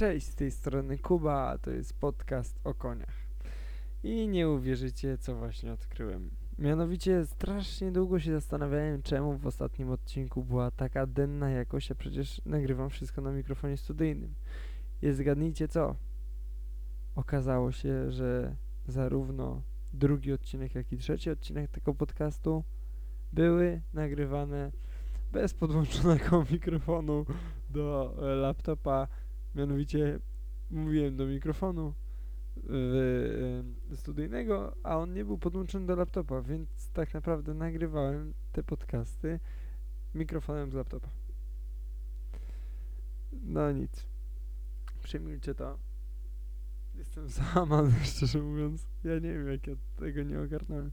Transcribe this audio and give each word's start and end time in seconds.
Cześć, 0.00 0.26
z 0.26 0.34
tej 0.34 0.50
strony 0.50 0.98
Kuba, 0.98 1.58
to 1.58 1.70
jest 1.70 1.98
podcast 1.98 2.60
o 2.64 2.74
koniach. 2.74 3.14
I 4.02 4.28
nie 4.28 4.48
uwierzycie, 4.48 5.18
co 5.18 5.36
właśnie 5.36 5.72
odkryłem. 5.72 6.30
Mianowicie 6.58 7.26
strasznie 7.26 7.92
długo 7.92 8.20
się 8.20 8.32
zastanawiałem, 8.32 9.02
czemu 9.02 9.38
w 9.38 9.46
ostatnim 9.46 9.90
odcinku 9.90 10.44
była 10.44 10.70
taka 10.70 11.06
denna 11.06 11.50
jakość, 11.50 11.90
a 11.90 11.94
przecież 11.94 12.40
nagrywam 12.46 12.90
wszystko 12.90 13.20
na 13.20 13.32
mikrofonie 13.32 13.76
studyjnym. 13.76 14.34
I 15.02 15.12
zgadnijcie 15.12 15.68
co? 15.68 15.96
Okazało 17.14 17.72
się, 17.72 18.10
że 18.10 18.56
zarówno 18.86 19.62
drugi 19.92 20.32
odcinek, 20.32 20.74
jak 20.74 20.92
i 20.92 20.98
trzeci 20.98 21.30
odcinek 21.30 21.70
tego 21.70 21.94
podcastu 21.94 22.64
były 23.32 23.82
nagrywane 23.92 24.72
bez 25.32 25.54
podłączonego 25.54 26.44
mikrofonu 26.52 27.26
do 27.70 28.14
e, 28.22 28.34
laptopa. 28.34 29.08
Mianowicie 29.54 30.18
mówiłem 30.70 31.16
do 31.16 31.26
mikrofonu 31.26 31.94
y, 32.56 32.72
y, 33.92 33.96
studyjnego, 33.96 34.76
a 34.82 34.98
on 34.98 35.12
nie 35.12 35.24
był 35.24 35.38
podłączony 35.38 35.86
do 35.86 35.96
laptopa, 35.96 36.42
więc 36.42 36.90
tak 36.92 37.14
naprawdę 37.14 37.54
nagrywałem 37.54 38.34
te 38.52 38.62
podcasty 38.62 39.40
mikrofonem 40.14 40.70
z 40.72 40.74
laptopa. 40.74 41.08
No 43.32 43.72
nic. 43.72 44.06
Przyjmijcie 45.02 45.54
to. 45.54 45.78
Jestem 46.94 47.28
załamany, 47.54 47.92
szczerze 48.02 48.42
mówiąc. 48.42 48.86
Ja 49.04 49.14
nie 49.14 49.32
wiem, 49.32 49.48
jak 49.48 49.66
ja 49.66 49.74
tego 49.96 50.22
nie 50.22 50.40
ogarnąłem. 50.40 50.90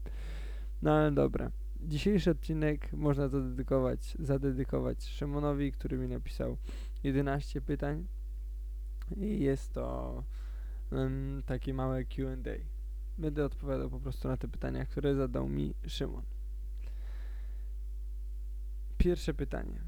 No 0.82 0.92
ale 0.92 1.12
dobra. 1.12 1.50
Dzisiejszy 1.80 2.30
odcinek 2.30 2.92
można 2.92 3.28
zadedykować, 3.28 4.16
zadedykować 4.18 5.04
Szymonowi, 5.04 5.72
który 5.72 5.98
mi 5.98 6.08
napisał 6.08 6.56
11 7.02 7.60
pytań 7.60 8.06
i 9.16 9.40
jest 9.40 9.72
to 9.72 10.24
um, 10.92 11.42
takie 11.46 11.74
małe 11.74 12.04
Q&A. 12.04 12.50
Będę 13.18 13.44
odpowiadał 13.44 13.90
po 13.90 14.00
prostu 14.00 14.28
na 14.28 14.36
te 14.36 14.48
pytania, 14.48 14.86
które 14.86 15.14
zadał 15.14 15.48
mi 15.48 15.74
Szymon. 15.86 16.22
Pierwsze 18.98 19.34
pytanie. 19.34 19.80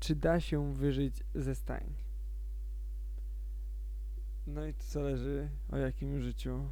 Czy 0.00 0.14
da 0.16 0.40
się 0.40 0.74
wyżyć 0.74 1.24
ze 1.34 1.54
stajni? 1.54 2.02
No 4.46 4.66
i 4.66 4.74
to 4.74 4.84
zależy 4.84 5.48
o 5.70 5.76
jakim 5.76 6.20
życiu 6.20 6.68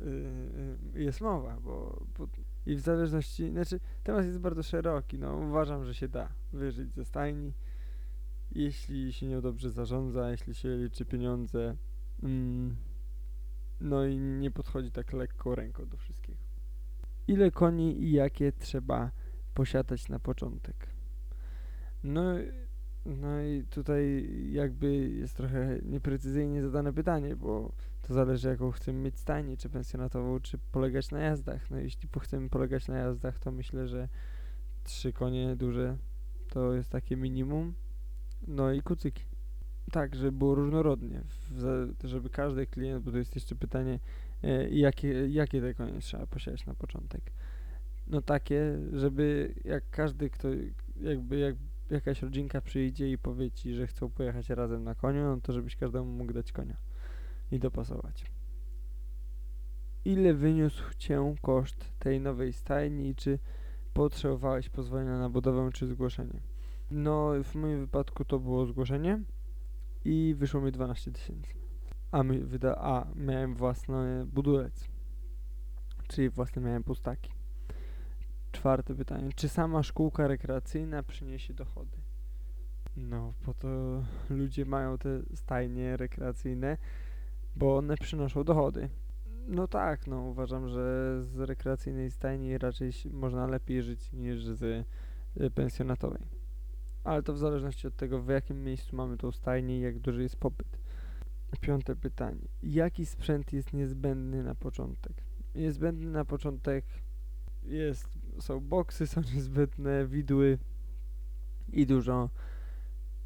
yy, 0.00 1.02
jest 1.02 1.20
mowa, 1.20 1.60
bo, 1.60 2.06
bo 2.18 2.28
i 2.66 2.76
w 2.76 2.80
zależności, 2.80 3.50
znaczy 3.50 3.80
temat 4.02 4.24
jest 4.24 4.38
bardzo 4.38 4.62
szeroki, 4.62 5.18
no 5.18 5.36
uważam, 5.36 5.84
że 5.84 5.94
się 5.94 6.08
da 6.08 6.28
wyżyć 6.52 6.94
ze 6.94 7.04
stajni, 7.04 7.52
jeśli 8.52 9.12
się 9.12 9.26
nią 9.26 9.40
dobrze 9.40 9.70
zarządza, 9.70 10.30
jeśli 10.30 10.54
się 10.54 10.76
liczy 10.76 11.04
pieniądze, 11.04 11.76
mm, 12.22 12.76
no 13.80 14.06
i 14.06 14.18
nie 14.18 14.50
podchodzi 14.50 14.90
tak 14.90 15.12
lekko 15.12 15.54
ręką 15.54 15.86
do 15.86 15.96
wszystkiego. 15.96 16.38
Ile 17.28 17.50
koni 17.50 18.02
i 18.02 18.12
jakie 18.12 18.52
trzeba 18.52 19.10
posiadać 19.54 20.08
na 20.08 20.18
początek? 20.18 20.86
No, 22.02 22.22
no 23.06 23.42
i 23.42 23.64
tutaj 23.70 24.28
jakby 24.52 24.94
jest 24.96 25.36
trochę 25.36 25.78
nieprecyzyjnie 25.82 26.62
zadane 26.62 26.92
pytanie, 26.92 27.36
bo 27.36 27.72
to 28.02 28.14
zależy 28.14 28.48
jaką 28.48 28.70
chcemy 28.70 28.98
mieć 28.98 29.18
stajnię, 29.18 29.56
czy 29.56 29.68
pensjonatową, 29.68 30.40
czy 30.40 30.58
polegać 30.58 31.10
na 31.10 31.20
jazdach. 31.20 31.70
No 31.70 31.78
jeśli 31.78 32.08
chcemy 32.20 32.48
polegać 32.48 32.88
na 32.88 32.98
jazdach, 32.98 33.38
to 33.38 33.52
myślę, 33.52 33.88
że 33.88 34.08
trzy 34.84 35.12
konie 35.12 35.56
duże 35.56 35.96
to 36.48 36.74
jest 36.74 36.90
takie 36.90 37.16
minimum. 37.16 37.74
No 38.46 38.72
i 38.72 38.82
kucyki. 38.82 39.24
Tak, 39.92 40.14
żeby 40.14 40.32
było 40.32 40.54
różnorodnie, 40.54 41.22
żeby 42.04 42.30
każdy 42.30 42.66
klient, 42.66 43.04
bo 43.04 43.10
to 43.10 43.18
jest 43.18 43.34
jeszcze 43.34 43.54
pytanie, 43.54 44.00
e, 44.42 44.68
jakie, 44.70 45.28
jakie 45.28 45.60
te 45.60 45.74
konie 45.74 46.00
trzeba 46.00 46.26
posiadać 46.26 46.66
na 46.66 46.74
początek. 46.74 47.32
No 48.06 48.22
takie, 48.22 48.78
żeby 48.92 49.54
jak 49.64 49.90
każdy, 49.90 50.30
kto 50.30 50.48
jakby 51.00 51.38
jak 51.38 51.56
jakaś 51.90 52.22
rodzinka 52.22 52.60
przyjdzie 52.60 53.10
i 53.10 53.18
powie 53.18 53.50
ci, 53.50 53.74
że 53.74 53.86
chcą 53.86 54.10
pojechać 54.10 54.48
razem 54.48 54.84
na 54.84 54.94
koniu, 54.94 55.22
no 55.22 55.40
to 55.40 55.52
żebyś 55.52 55.76
każdemu 55.76 56.12
mógł 56.12 56.32
dać 56.32 56.52
konia 56.52 56.76
i 57.50 57.58
dopasować. 57.58 58.24
Ile 60.04 60.34
wyniósł 60.34 60.94
Cię 60.98 61.34
koszt 61.42 61.92
tej 61.98 62.20
nowej 62.20 62.52
stajni 62.52 63.08
i 63.08 63.14
czy 63.14 63.38
potrzebowałeś 63.92 64.68
pozwolenia 64.68 65.18
na 65.18 65.30
budowę 65.30 65.70
czy 65.72 65.86
zgłoszenie? 65.86 66.40
No, 66.90 67.32
w 67.44 67.54
moim 67.54 67.80
wypadku 67.80 68.24
to 68.24 68.38
było 68.38 68.66
zgłoszenie 68.66 69.22
i 70.04 70.34
wyszło 70.38 70.60
mi 70.60 70.72
12 70.72 71.12
tysięcy. 71.12 71.54
A, 72.12 72.22
my, 72.22 72.44
wyda 72.44 72.76
a 72.76 73.06
miałem 73.14 73.54
własny 73.54 74.26
budulec, 74.26 74.88
czyli 76.08 76.30
własne 76.30 76.62
miałem 76.62 76.84
pustaki. 76.84 77.32
Czwarte 78.52 78.94
pytanie. 78.94 79.32
Czy 79.36 79.48
sama 79.48 79.82
szkółka 79.82 80.26
rekreacyjna 80.26 81.02
przyniesie 81.02 81.54
dochody? 81.54 81.98
No, 82.96 83.34
po 83.44 83.54
to 83.54 83.68
ludzie 84.30 84.64
mają 84.64 84.98
te 84.98 85.22
stajnie 85.34 85.96
rekreacyjne, 85.96 86.76
bo 87.56 87.76
one 87.76 87.96
przynoszą 87.96 88.44
dochody. 88.44 88.88
No 89.48 89.68
tak, 89.68 90.06
no 90.06 90.22
uważam, 90.22 90.68
że 90.68 91.16
z 91.22 91.38
rekreacyjnej 91.38 92.10
stajni 92.10 92.58
raczej 92.58 92.90
można 93.10 93.46
lepiej 93.46 93.82
żyć 93.82 94.12
niż 94.12 94.44
z 94.44 94.62
y, 95.40 95.50
pensjonatowej. 95.50 96.39
Ale 97.04 97.22
to 97.22 97.32
w 97.32 97.38
zależności 97.38 97.86
od 97.86 97.96
tego, 97.96 98.22
w 98.22 98.28
jakim 98.28 98.64
miejscu 98.64 98.96
mamy 98.96 99.16
tą 99.16 99.32
stajnię 99.32 99.78
i 99.78 99.80
jak 99.80 99.98
duży 99.98 100.22
jest 100.22 100.36
popyt. 100.36 100.78
Piąte 101.60 101.96
pytanie. 101.96 102.48
Jaki 102.62 103.06
sprzęt 103.06 103.52
jest 103.52 103.72
niezbędny 103.72 104.42
na 104.42 104.54
początek? 104.54 105.12
Niezbędny 105.54 106.10
na 106.10 106.24
początek 106.24 106.84
jest, 107.62 108.18
są 108.40 108.60
boksy, 108.60 109.06
są 109.06 109.20
niezbędne 109.34 110.06
widły 110.06 110.58
i 111.72 111.86
dużo, 111.86 112.30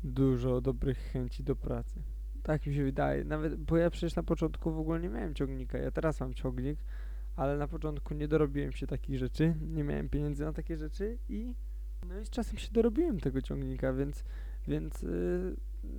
dużo 0.04 0.60
dobrych 0.60 0.98
chęci 0.98 1.44
do 1.44 1.56
pracy. 1.56 2.02
Tak 2.42 2.66
mi 2.66 2.74
się 2.74 2.84
wydaje. 2.84 3.24
Nawet, 3.24 3.56
bo 3.56 3.76
ja 3.76 3.90
przecież 3.90 4.16
na 4.16 4.22
początku 4.22 4.72
w 4.72 4.78
ogóle 4.78 5.00
nie 5.00 5.08
miałem 5.08 5.34
ciągnika. 5.34 5.78
Ja 5.78 5.90
teraz 5.90 6.20
mam 6.20 6.34
ciągnik, 6.34 6.78
ale 7.36 7.58
na 7.58 7.68
początku 7.68 8.14
nie 8.14 8.28
dorobiłem 8.28 8.72
się 8.72 8.86
takich 8.86 9.18
rzeczy. 9.18 9.54
Nie 9.60 9.84
miałem 9.84 10.08
pieniędzy 10.08 10.44
na 10.44 10.52
takie 10.52 10.76
rzeczy 10.76 11.18
i 11.28 11.54
no 12.08 12.20
i 12.20 12.24
z 12.24 12.30
czasem 12.30 12.58
się 12.58 12.72
dorobiłem 12.72 13.20
tego 13.20 13.42
ciągnika, 13.42 13.92
więc, 13.92 14.24
więc 14.68 15.02
yy, 15.02 15.56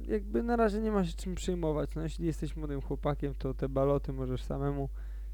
jakby 0.07 0.44
na 0.44 0.56
razie 0.56 0.81
nie 0.81 0.91
ma 0.91 1.06
się 1.06 1.13
czym 1.13 1.35
przejmować. 1.35 1.95
No 1.95 2.01
jeśli 2.01 2.25
jesteś 2.25 2.56
młodym 2.56 2.81
chłopakiem, 2.81 3.33
to 3.35 3.53
te 3.53 3.69
baloty 3.69 4.13
możesz 4.13 4.44
samemu 4.44 4.89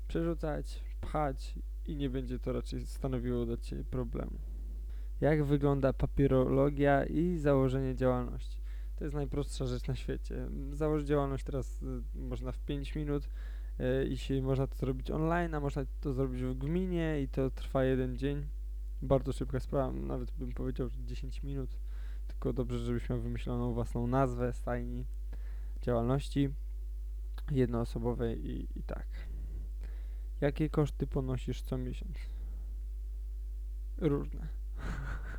przerzucać, 0.08 0.84
pchać 1.02 1.56
i 1.86 1.96
nie 1.96 2.10
będzie 2.10 2.40
to 2.40 2.54
raczej 2.54 2.86
stanowiło 2.86 3.46
dla 3.46 3.58
Ciebie 3.58 3.84
problemu. 3.84 4.40
Jak 5.22 5.44
wygląda 5.44 5.94
papierologia 5.94 7.06
i 7.06 7.38
założenie 7.38 7.96
działalności? 7.96 8.62
To 8.96 9.04
jest 9.04 9.16
najprostsza 9.16 9.66
rzecz 9.66 9.88
na 9.88 9.96
świecie. 9.96 10.48
Założyć 10.72 11.08
działalność 11.08 11.44
teraz 11.44 11.82
y, 11.82 11.86
można 12.16 12.52
w 12.52 12.60
5 12.60 12.96
minut 12.96 13.24
y, 13.80 14.08
i 14.08 14.18
się 14.18 14.42
można 14.42 14.68
to 14.68 14.76
zrobić 14.76 15.12
online, 15.12 15.56
a 15.56 15.60
można 15.60 15.86
to 16.02 16.14
zrobić 16.14 16.44
w 16.44 16.54
gminie 16.54 17.22
i 17.22 17.28
to 17.28 17.50
trwa 17.50 17.84
jeden 17.84 18.18
dzień. 18.18 18.48
Bardzo 19.02 19.34
szybka 19.34 19.60
sprawa, 19.60 19.92
nawet 19.92 20.32
bym 20.32 20.52
powiedział, 20.52 20.90
że 20.90 21.04
10 21.04 21.44
minut. 21.44 21.80
Tylko 22.28 22.54
dobrze, 22.54 22.80
żebyś 22.80 23.10
miał 23.10 23.20
wymyśloną 23.20 23.74
własną 23.74 24.08
nazwę 24.08 24.54
stajni 24.54 25.06
działalności 25.82 26.50
jednoosobowej 27.52 28.50
i, 28.50 28.80
i 28.80 28.84
tak. 28.84 29.08
Jakie 30.42 30.70
koszty 30.70 31.08
ponosisz 31.08 31.62
co 31.62 31.78
miesiąc? 31.78 32.18
Różne. 33.98 34.48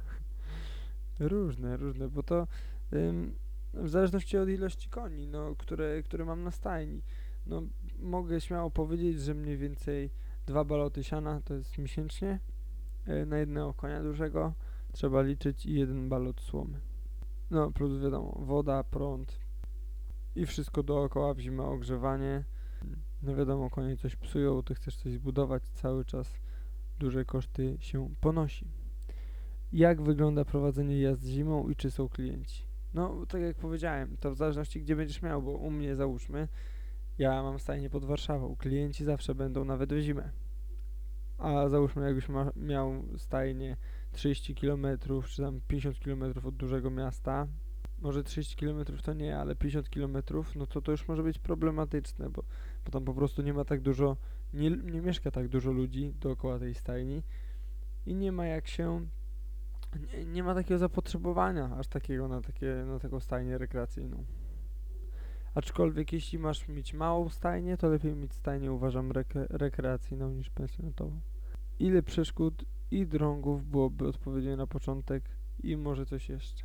różne, 1.19 1.77
różne, 1.77 2.09
bo 2.09 2.23
to 2.23 2.47
ym, 2.93 3.35
w 3.75 3.89
zależności 3.89 4.39
od 4.39 4.49
ilości 4.49 4.89
koni, 4.89 5.29
no, 5.29 5.57
które, 5.57 6.03
które 6.03 6.25
mam 6.25 6.43
na 6.43 6.51
stajni. 6.51 7.03
No, 7.47 7.63
mogę 7.99 8.41
śmiało 8.41 8.71
powiedzieć, 8.71 9.21
że 9.21 9.35
mniej 9.35 9.57
więcej 9.57 10.11
dwa 10.47 10.65
baloty 10.65 11.05
siana 11.05 11.41
to 11.41 11.55
jest 11.55 11.79
miesięcznie 11.79 12.41
na 13.27 13.39
jednego 13.39 13.75
konia 13.75 14.03
dużego 14.03 14.53
trzeba 14.93 15.23
liczyć 15.23 15.67
i 15.67 15.75
jeden 15.75 16.09
balot 16.09 16.41
słomy. 16.41 16.81
No, 17.51 17.71
plus 17.71 18.03
wiadomo, 18.03 18.39
woda, 18.41 18.85
prąd 18.85 19.39
i 20.37 20.47
wszystko 20.47 20.83
dookoła 20.83 21.35
w 21.35 21.39
zimę 21.39 21.63
ogrzewanie. 21.63 22.45
No 23.23 23.35
wiadomo, 23.35 23.71
konie 23.71 23.97
coś 23.97 24.17
psują, 24.17 24.63
ty 24.63 24.75
chcesz 24.75 24.97
coś 24.97 25.13
zbudować, 25.13 25.63
cały 25.63 26.05
czas 26.05 26.35
duże 26.99 27.25
koszty 27.25 27.77
się 27.81 28.11
ponosi. 28.21 28.67
Jak 29.73 30.03
wygląda 30.03 30.45
prowadzenie 30.45 31.01
jazd 31.01 31.25
zimą 31.25 31.69
i 31.69 31.77
czy 31.77 31.91
są 31.91 32.09
klienci? 32.09 32.65
No, 32.95 33.27
tak 33.29 33.41
jak 33.41 33.57
powiedziałem, 33.57 34.17
to 34.17 34.31
w 34.31 34.37
zależności 34.37 34.81
gdzie 34.81 34.97
będziesz 34.97 35.23
miał, 35.23 35.43
bo 35.43 35.51
u 35.51 35.71
mnie 35.71 35.97
załóżmy, 35.97 36.49
ja 37.19 37.43
mam 37.43 37.59
stajnię 37.59 37.91
pod 37.91 38.05
Warszawą, 38.05 38.57
klienci 38.57 39.05
zawsze 39.05 39.35
będą 39.35 39.65
nawet 39.65 39.93
w 39.93 40.01
zimę. 40.01 40.31
A 41.43 41.69
załóżmy, 41.69 42.05
jakbyś 42.05 42.29
ma, 42.29 42.51
miał 42.57 43.05
stajnię 43.17 43.77
30 44.13 44.55
km 44.55 44.87
czy 45.29 45.43
tam 45.43 45.61
50 45.69 45.99
km 45.99 46.23
od 46.45 46.57
dużego 46.57 46.91
miasta, 46.91 47.47
może 47.99 48.25
30 48.25 48.57
km 48.57 48.85
to 49.03 49.13
nie, 49.13 49.39
ale 49.39 49.57
50 49.57 49.89
km, 49.89 50.17
no 50.57 50.67
to 50.67 50.81
to 50.81 50.93
już 50.93 51.09
może 51.09 51.23
być 51.23 51.39
problematyczne, 51.39 52.31
bo, 52.31 52.43
bo 52.85 52.91
tam 52.91 53.05
po 53.05 53.15
prostu 53.15 53.43
nie 53.43 53.55
ma 53.55 53.65
tak 53.65 53.81
dużo, 53.81 54.17
nie, 54.55 54.71
nie 54.71 55.01
mieszka 55.01 55.31
tak 55.31 55.49
dużo 55.49 55.73
ludzi 55.73 56.15
dookoła 56.21 56.59
tej 56.59 56.75
stajni 56.75 57.23
i 58.07 58.15
nie 58.15 58.33
ma 58.33 58.47
jak 58.47 58.69
się, 58.69 59.07
nie, 60.01 60.25
nie 60.25 60.43
ma 60.43 60.55
takiego 60.55 60.79
zapotrzebowania 60.79 61.77
aż 61.77 61.89
takiego 61.89 62.29
na, 62.29 62.41
takie, 62.41 62.85
na 62.87 62.99
taką 62.99 63.21
stajnię 63.21 63.59
rekreacyjną. 63.59 64.25
Aczkolwiek 65.55 66.13
jeśli 66.13 66.39
masz 66.39 66.69
mieć 66.69 66.95
małą 66.95 67.29
stajnię, 67.29 67.77
to 67.77 67.89
lepiej 67.89 68.15
mieć 68.15 68.35
stajnię 68.35 68.73
uważam 68.73 69.13
rekre- 69.13 69.47
rekreacyjną 69.51 70.31
niż 70.31 70.51
pensjonatową. 70.51 71.21
Ile 71.83 72.03
przeszkód 72.03 72.65
i 72.91 73.07
drągów 73.07 73.65
byłoby 73.65 74.09
odpowiednio 74.09 74.57
na 74.57 74.67
początek 74.67 75.25
i 75.63 75.77
może 75.77 76.07
coś 76.07 76.29
jeszcze. 76.29 76.65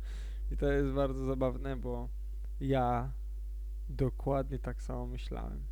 I 0.52 0.56
to 0.56 0.72
jest 0.72 0.90
bardzo 0.90 1.24
zabawne, 1.24 1.76
bo 1.76 2.08
ja 2.60 3.12
dokładnie 3.88 4.58
tak 4.58 4.82
samo 4.82 5.06
myślałem. 5.06 5.64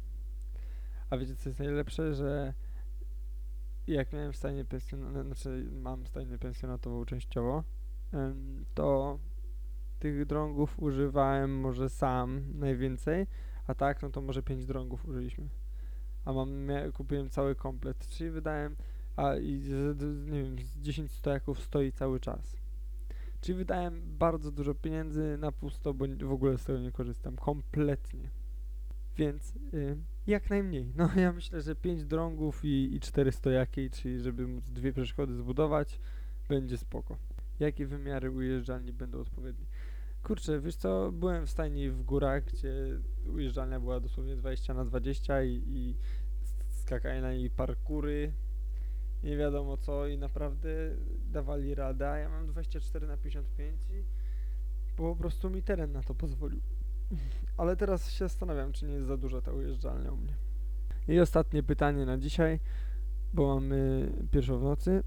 A 1.10 1.16
wiecie 1.16 1.36
co 1.36 1.48
jest 1.48 1.58
najlepsze, 1.58 2.14
że 2.14 2.54
jak 3.86 4.12
miałem 4.12 4.34
stajnię 4.34 4.64
pensjonatową, 4.64 5.24
znaczy 5.24 5.70
mam 5.72 6.06
stajnię 6.06 6.38
pensjonatową 6.38 7.04
częściowo, 7.04 7.64
to 8.74 9.18
tych 9.98 10.26
drągów 10.26 10.82
używałem 10.82 11.60
może 11.60 11.88
sam 11.88 12.58
najwięcej, 12.58 13.26
a 13.66 13.74
tak 13.74 14.02
no 14.02 14.10
to 14.10 14.20
może 14.20 14.42
5 14.42 14.66
drągów 14.66 15.08
użyliśmy. 15.08 15.61
A 16.24 16.32
mam, 16.32 16.68
kupiłem 16.92 17.30
cały 17.30 17.54
komplet, 17.54 18.08
czyli 18.08 18.30
wydałem, 18.30 18.76
a 19.16 19.36
i 19.36 19.58
z, 19.58 20.00
nie 20.30 20.42
wiem, 20.42 20.58
z 20.58 20.78
10 20.78 21.10
stojaków 21.10 21.62
stoi 21.62 21.92
cały 21.92 22.20
czas. 22.20 22.56
Czyli 23.40 23.58
wydałem 23.58 24.02
bardzo 24.18 24.52
dużo 24.52 24.74
pieniędzy 24.74 25.36
na 25.38 25.52
pusto, 25.52 25.94
bo 25.94 26.06
w 26.26 26.32
ogóle 26.32 26.58
z 26.58 26.64
tego 26.64 26.78
nie 26.78 26.92
korzystam, 26.92 27.36
kompletnie. 27.36 28.30
Więc 29.16 29.54
y, 29.74 29.96
jak 30.26 30.50
najmniej. 30.50 30.92
No 30.96 31.10
ja 31.16 31.32
myślę, 31.32 31.62
że 31.62 31.74
5 31.74 32.04
drągów 32.04 32.64
i, 32.64 32.94
i 32.94 33.00
4 33.00 33.32
stojaki, 33.32 33.90
czyli 33.90 34.20
żeby 34.20 34.46
móc 34.46 34.64
dwie 34.64 34.92
przeszkody 34.92 35.34
zbudować, 35.34 36.00
będzie 36.48 36.78
spoko. 36.78 37.16
Jakie 37.60 37.86
wymiary 37.86 38.30
ujeżdżalni 38.30 38.92
będą 38.92 39.20
odpowiednie? 39.20 39.66
Kurczę, 40.22 40.60
wiesz 40.60 40.76
co, 40.76 41.12
byłem 41.12 41.46
w 41.46 41.50
stajni 41.50 41.90
w 41.90 42.02
górach, 42.02 42.44
gdzie 42.44 42.74
ujeżdżalnia 43.26 43.80
była 43.80 44.00
dosłownie 44.00 44.36
20 44.36 44.74
na 44.74 44.84
20 44.84 45.42
i, 45.42 45.62
i 45.66 45.96
skakanie 46.68 47.20
na 47.20 47.32
niej 47.32 47.50
parkury, 47.50 48.32
nie 49.22 49.36
wiadomo 49.36 49.76
co 49.76 50.06
i 50.06 50.18
naprawdę 50.18 50.68
dawali 51.32 51.74
radę, 51.74 52.10
a 52.10 52.18
ja 52.18 52.28
mam 52.28 52.46
24 52.46 53.06
na 53.06 53.16
55 53.16 53.80
i 53.90 54.04
po 54.96 55.16
prostu 55.16 55.50
mi 55.50 55.62
teren 55.62 55.92
na 55.92 56.02
to 56.02 56.14
pozwolił. 56.14 56.60
Ale 57.56 57.76
teraz 57.76 58.10
się 58.10 58.24
zastanawiam, 58.24 58.72
czy 58.72 58.86
nie 58.86 58.92
jest 58.92 59.06
za 59.06 59.16
duża 59.16 59.40
ta 59.40 59.52
ujeżdżalnia 59.52 60.12
u 60.12 60.16
mnie. 60.16 60.34
I 61.08 61.20
ostatnie 61.20 61.62
pytanie 61.62 62.06
na 62.06 62.18
dzisiaj, 62.18 62.60
bo 63.32 63.54
mamy 63.54 64.12
pierwszą 64.30 64.58
w 64.58 64.62
nocy. 64.62 65.02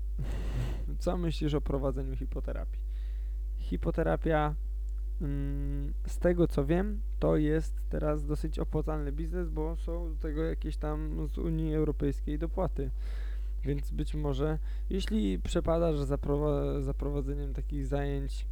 Co 1.00 1.18
myślisz 1.18 1.54
o 1.54 1.62
prowadzeniu 1.62 2.16
hipoterapii? 2.16 2.80
Hipoterapia, 3.58 4.56
z 6.08 6.18
tego 6.20 6.48
co 6.48 6.66
wiem, 6.66 7.02
to 7.20 7.38
jest 7.38 7.82
teraz 7.90 8.26
dosyć 8.26 8.60
opłacalny 8.60 9.12
biznes, 9.12 9.50
bo 9.50 9.76
są 9.76 10.10
do 10.10 10.16
tego 10.16 10.44
jakieś 10.44 10.78
tam 10.78 11.28
z 11.28 11.38
Unii 11.38 11.76
Europejskiej 11.76 12.40
dopłaty. 12.40 12.92
Więc 13.64 13.92
być 13.92 14.16
może, 14.16 14.60
jeśli 14.90 15.40
przepadasz 15.40 16.00
za, 16.00 16.16
prowa- 16.16 16.82
za 16.82 16.94
prowadzeniem 16.94 17.54
takich 17.54 17.88
zajęć 17.88 18.46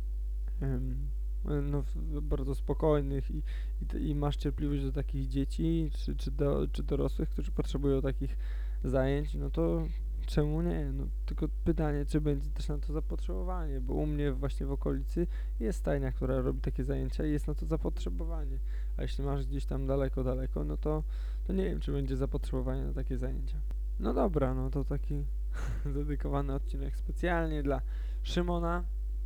no, 1.46 1.84
bardzo 2.22 2.56
spokojnych 2.56 3.32
i, 3.32 3.44
i, 3.82 4.10
i 4.10 4.16
masz 4.16 4.38
cierpliwość 4.38 4.84
do 4.84 4.92
takich 4.92 5.28
dzieci 5.28 5.92
czy, 5.94 6.16
czy, 6.16 6.32
do, 6.32 6.68
czy 6.72 6.84
dorosłych, 6.84 7.30
którzy 7.30 7.52
potrzebują 7.52 8.02
takich 8.02 8.38
zajęć, 8.84 9.34
no 9.34 9.50
to 9.50 9.88
czemu 10.26 10.62
nie? 10.62 10.92
No, 10.94 11.04
tylko 11.26 11.48
pytanie, 11.64 12.06
czy 12.06 12.22
będzie 12.22 12.50
też 12.50 12.68
na 12.68 12.78
to 12.78 12.94
zapotrzebowanie, 12.94 13.82
bo 13.82 13.94
u 13.94 14.06
mnie 14.06 14.32
właśnie 14.32 14.66
w 14.66 14.72
okolicy 14.72 15.28
jest 15.60 15.80
stajnia, 15.80 16.12
która 16.12 16.42
robi 16.42 16.62
takie 16.62 16.84
zajęcia 16.84 17.26
i 17.26 17.32
jest 17.32 17.48
na 17.48 17.56
to 17.56 17.66
zapotrzebowanie. 17.66 18.60
A 18.98 19.02
jeśli 19.02 19.24
masz 19.24 19.46
gdzieś 19.46 19.66
tam 19.66 19.88
daleko, 19.88 20.24
daleko, 20.24 20.64
no 20.64 20.78
to, 20.78 21.04
to 21.48 21.54
nie 21.54 21.64
wiem, 21.64 21.80
czy 21.80 21.92
będzie 21.92 22.18
zapotrzebowanie 22.18 22.84
na 22.84 22.94
takie 22.94 23.18
zajęcia. 23.18 23.58
No 24.00 24.14
dobra, 24.14 24.54
no 24.54 24.70
to 24.70 24.84
taki 24.84 25.26
dedykowany 25.96 26.54
odcinek 26.54 26.98
specjalnie 26.98 27.64
dla 27.64 27.82
Szymona, 28.24 28.84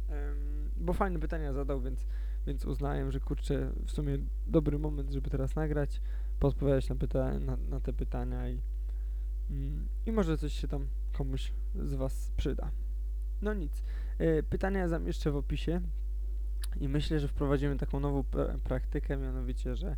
em, 0.09 0.69
bo 0.77 0.93
fajne 0.93 1.19
pytania 1.19 1.53
zadał, 1.53 1.81
więc, 1.81 2.05
więc 2.47 2.65
uznałem, 2.65 3.11
że 3.11 3.19
kurczę, 3.19 3.71
w 3.85 3.91
sumie 3.91 4.17
dobry 4.47 4.79
moment, 4.79 5.11
żeby 5.11 5.29
teraz 5.29 5.55
nagrać, 5.55 6.01
podpowiadać 6.39 6.89
na, 6.89 6.95
pyta- 6.95 7.39
na, 7.39 7.57
na 7.69 7.79
te 7.79 7.93
pytania 7.93 8.49
i, 8.49 8.61
i 10.07 10.11
może 10.11 10.37
coś 10.37 10.53
się 10.53 10.67
tam 10.67 10.87
komuś 11.13 11.51
z 11.75 11.93
Was 11.93 12.31
przyda. 12.37 12.71
No 13.41 13.53
nic, 13.53 13.83
e, 14.17 14.43
pytania 14.43 14.87
zamieszczę 14.87 15.31
w 15.31 15.35
opisie 15.35 15.81
i 16.79 16.89
myślę, 16.89 17.19
że 17.19 17.27
wprowadzimy 17.27 17.77
taką 17.77 17.99
nową 17.99 18.21
pra- 18.21 18.59
praktykę, 18.59 19.17
mianowicie, 19.17 19.75
że 19.75 19.95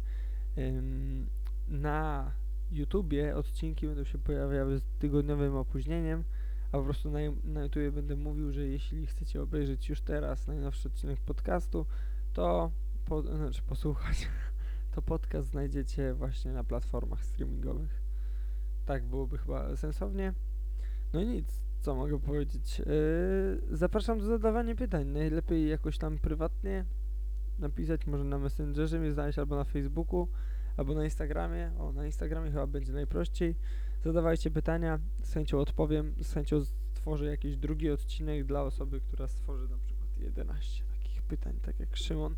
em, 0.55 1.27
na 1.67 2.31
YouTubie 2.71 3.35
odcinki 3.35 3.87
będą 3.87 4.03
się 4.03 4.17
pojawiały 4.17 4.79
z 4.79 4.83
tygodniowym 4.99 5.55
opóźnieniem, 5.55 6.23
a 6.71 6.77
po 6.77 6.83
prostu 6.83 7.11
na, 7.11 7.19
na 7.43 7.63
YouTubie 7.63 7.91
będę 7.91 8.15
mówił, 8.15 8.51
że 8.51 8.67
jeśli 8.67 9.05
chcecie 9.05 9.41
obejrzeć 9.41 9.89
już 9.89 10.01
teraz 10.01 10.47
najnowszy 10.47 10.87
odcinek 10.87 11.19
podcastu, 11.19 11.85
to 12.33 12.71
po, 13.05 13.21
znaczy 13.21 13.61
posłuchać, 13.61 14.29
to 14.95 15.01
podcast 15.01 15.49
znajdziecie 15.49 16.13
właśnie 16.13 16.51
na 16.51 16.63
platformach 16.63 17.25
streamingowych. 17.25 17.98
Tak 18.89 19.05
byłoby 19.05 19.37
chyba 19.37 19.75
sensownie. 19.75 20.33
No 21.13 21.21
i 21.21 21.27
nic, 21.27 21.61
co 21.79 21.95
mogę 21.95 22.19
powiedzieć. 22.19 22.79
Yy, 22.79 23.77
zapraszam 23.77 24.19
do 24.19 24.25
zadawania 24.25 24.75
pytań. 24.75 25.07
Najlepiej 25.07 25.69
jakoś 25.69 25.97
tam 25.97 26.17
prywatnie 26.17 26.85
napisać, 27.59 28.07
może 28.07 28.23
na 28.23 28.39
Messengerze 28.39 28.99
mnie 28.99 29.11
znaleźć 29.11 29.39
albo 29.39 29.55
na 29.55 29.63
Facebooku 29.63 30.27
albo 30.77 30.93
na 30.93 31.03
Instagramie. 31.03 31.71
O, 31.77 31.91
na 31.91 32.05
Instagramie 32.05 32.51
chyba 32.51 32.67
będzie 32.67 32.93
najprościej. 32.93 33.55
Zadawajcie 34.03 34.51
pytania, 34.51 34.99
z 35.21 35.33
chęcią 35.33 35.59
odpowiem, 35.59 36.15
z 36.21 36.33
chęcią 36.33 36.65
stworzę 36.65 37.25
jakiś 37.25 37.57
drugi 37.57 37.91
odcinek 37.91 38.45
dla 38.45 38.63
osoby, 38.63 39.01
która 39.01 39.27
stworzy 39.27 39.69
na 39.69 39.77
przykład 39.77 40.17
11 40.17 40.83
takich 40.85 41.21
pytań, 41.21 41.59
tak 41.61 41.79
jak 41.79 41.95
Szymon. 41.95 42.35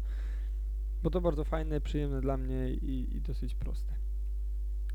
Bo 1.04 1.10
to 1.10 1.22
bardzo 1.22 1.44
fajne, 1.44 1.82
przyjemne 1.82 2.22
dla 2.22 2.38
mnie 2.38 2.74
i, 2.74 3.16
i 3.16 3.22
dosyć 3.22 3.56
proste. 3.56 4.01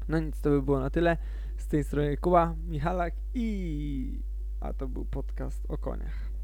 No 0.08 0.18
nic, 0.18 0.40
to 0.40 0.50
by 0.50 0.62
było 0.62 0.80
na 0.80 0.90
tyle. 0.90 1.16
Z 1.56 1.66
tej 1.66 1.84
strony 1.84 2.16
Kuba, 2.16 2.54
Michalak 2.68 3.14
i... 3.34 4.22
A 4.60 4.72
to 4.72 4.88
był 4.88 5.04
podcast 5.04 5.66
o 5.68 5.78
koniach. 5.78 6.35